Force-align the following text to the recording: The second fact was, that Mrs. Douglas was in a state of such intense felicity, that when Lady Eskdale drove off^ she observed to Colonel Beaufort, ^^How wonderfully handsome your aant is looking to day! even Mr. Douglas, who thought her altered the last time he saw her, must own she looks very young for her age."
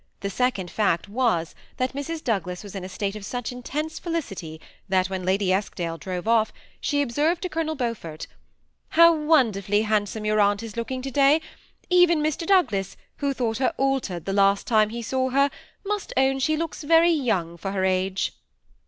The 0.21 0.31
second 0.31 0.71
fact 0.71 1.07
was, 1.07 1.53
that 1.77 1.93
Mrs. 1.93 2.23
Douglas 2.23 2.63
was 2.63 2.73
in 2.73 2.83
a 2.83 2.89
state 2.89 3.15
of 3.15 3.23
such 3.23 3.51
intense 3.51 3.99
felicity, 3.99 4.59
that 4.89 5.11
when 5.11 5.23
Lady 5.23 5.53
Eskdale 5.53 5.99
drove 5.99 6.23
off^ 6.25 6.49
she 6.79 7.03
observed 7.03 7.43
to 7.43 7.49
Colonel 7.49 7.75
Beaufort, 7.75 8.25
^^How 8.95 9.15
wonderfully 9.15 9.83
handsome 9.83 10.25
your 10.25 10.37
aant 10.39 10.63
is 10.63 10.75
looking 10.75 11.03
to 11.03 11.11
day! 11.11 11.39
even 11.91 12.23
Mr. 12.23 12.47
Douglas, 12.47 12.97
who 13.17 13.31
thought 13.31 13.59
her 13.59 13.75
altered 13.77 14.25
the 14.25 14.33
last 14.33 14.65
time 14.65 14.89
he 14.89 15.03
saw 15.03 15.29
her, 15.29 15.51
must 15.85 16.13
own 16.17 16.39
she 16.39 16.57
looks 16.57 16.81
very 16.81 17.11
young 17.11 17.55
for 17.55 17.71
her 17.71 17.85
age." 17.85 18.33